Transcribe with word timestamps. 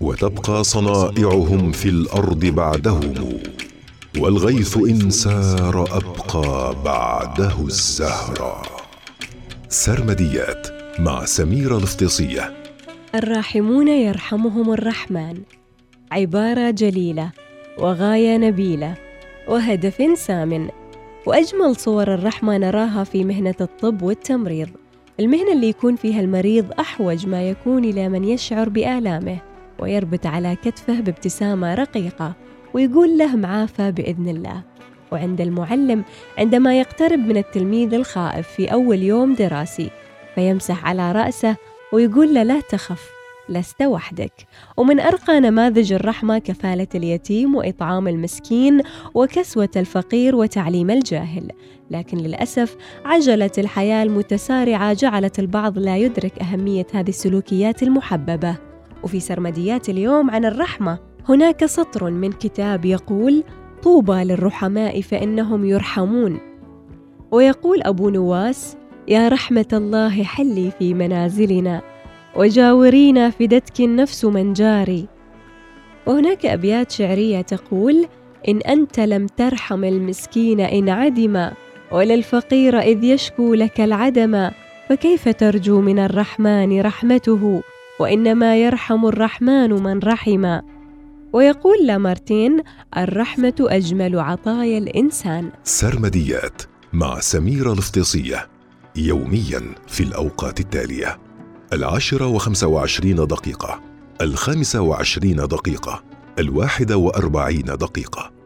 وتبقى 0.00 0.64
صنائعهم 0.64 1.72
في 1.72 1.88
الأرض 1.88 2.46
بعدهم 2.46 3.14
والغيث 4.18 4.76
إن 4.76 5.10
سار 5.10 5.82
أبقى 5.96 6.74
بعده 6.84 7.54
الزهرة 7.60 8.62
سرمديات 9.68 10.66
مع 10.98 11.24
سميره 11.24 11.76
الافتصيه 11.78 12.52
الراحمون 13.14 13.88
يرحمهم 13.88 14.72
الرحمن. 14.72 15.40
عبارة 16.12 16.70
جليلة 16.70 17.30
وغاية 17.78 18.36
نبيلة 18.36 18.94
وهدف 19.48 20.18
سامن. 20.18 20.68
وأجمل 21.26 21.76
صور 21.76 22.14
الرحمة 22.14 22.58
نراها 22.58 23.04
في 23.04 23.24
مهنة 23.24 23.54
الطب 23.60 24.02
والتمريض. 24.02 24.68
المهنة 25.20 25.52
اللي 25.52 25.68
يكون 25.68 25.96
فيها 25.96 26.20
المريض 26.20 26.64
أحوج 26.80 27.26
ما 27.26 27.48
يكون 27.48 27.84
إلى 27.84 28.08
من 28.08 28.24
يشعر 28.24 28.68
بآلامه. 28.68 29.49
ويربط 29.80 30.26
على 30.26 30.56
كتفه 30.56 31.00
بابتسامة 31.00 31.74
رقيقة 31.74 32.34
ويقول 32.74 33.18
له 33.18 33.36
معافى 33.36 33.92
بإذن 33.92 34.28
الله. 34.28 34.62
وعند 35.12 35.40
المعلم 35.40 36.04
عندما 36.38 36.78
يقترب 36.78 37.18
من 37.18 37.36
التلميذ 37.36 37.94
الخائف 37.94 38.48
في 38.48 38.72
أول 38.72 39.02
يوم 39.02 39.34
دراسي 39.34 39.90
فيمسح 40.34 40.86
على 40.86 41.12
رأسه 41.12 41.56
ويقول 41.92 42.34
له 42.34 42.42
لا 42.42 42.60
تخف 42.60 43.10
لست 43.48 43.82
وحدك. 43.82 44.32
ومن 44.76 45.00
أرقى 45.00 45.40
نماذج 45.40 45.92
الرحمة 45.92 46.38
كفالة 46.38 46.86
اليتيم 46.94 47.54
وإطعام 47.54 48.08
المسكين 48.08 48.82
وكسوة 49.14 49.68
الفقير 49.76 50.36
وتعليم 50.36 50.90
الجاهل. 50.90 51.48
لكن 51.90 52.18
للأسف 52.18 52.76
عجلة 53.04 53.50
الحياة 53.58 54.02
المتسارعة 54.02 54.92
جعلت 54.92 55.38
البعض 55.38 55.78
لا 55.78 55.96
يدرك 55.96 56.38
أهمية 56.38 56.86
هذه 56.94 57.08
السلوكيات 57.08 57.82
المحببة. 57.82 58.69
وفي 59.02 59.20
سرمديات 59.20 59.88
اليوم 59.88 60.30
عن 60.30 60.44
الرحمة 60.44 60.98
هناك 61.28 61.66
سطر 61.66 62.10
من 62.10 62.32
كتاب 62.32 62.84
يقول 62.84 63.44
طوبى 63.82 64.24
للرحماء 64.24 65.00
فإنهم 65.00 65.64
يرحمون 65.64 66.38
ويقول 67.30 67.82
أبو 67.82 68.10
نواس 68.10 68.76
يا 69.08 69.28
رحمة 69.28 69.68
الله 69.72 70.22
حلي 70.22 70.70
في 70.78 70.94
منازلنا 70.94 71.82
وجاورينا 72.36 73.30
فدتك 73.30 73.80
النفس 73.80 74.24
من 74.24 74.52
جاري 74.52 75.08
وهناك 76.06 76.46
أبيات 76.46 76.90
شعرية 76.90 77.40
تقول 77.40 78.06
إن 78.48 78.58
أنت 78.58 79.00
لم 79.00 79.26
ترحم 79.26 79.84
المسكين 79.84 80.60
إن 80.60 80.88
عدم 80.88 81.50
ولا 81.92 82.14
الفقير 82.14 82.78
إذ 82.78 83.04
يشكو 83.04 83.54
لك 83.54 83.80
العدم 83.80 84.50
فكيف 84.88 85.28
ترجو 85.28 85.80
من 85.80 85.98
الرحمن 85.98 86.80
رحمته؟ 86.80 87.62
وإنما 88.00 88.56
يرحم 88.56 89.06
الرحمن 89.06 89.82
من 89.82 89.98
رحم. 89.98 90.60
ويقول 91.32 91.86
لامارتين 91.86 92.62
الرحمة 92.96 93.54
أجمل 93.60 94.18
عطايا 94.18 94.78
الإنسان. 94.78 95.50
سرمديات 95.64 96.62
مع 96.92 97.20
سميرة 97.20 97.72
الافتصية 97.72 98.48
يوميا 98.96 99.62
في 99.86 100.02
الأوقات 100.02 100.60
التالية. 100.60 101.18
العاشرة 101.72 102.26
وخمسة 102.26 102.66
وعشرين 102.66 103.16
دقيقة 103.16 103.80
الخامسة 104.20 104.80
وعشرين 104.80 105.36
دقيقة 105.36 106.02
الواحدة 106.38 106.96
وأربعين 106.96 107.64
دقيقة. 107.64 108.39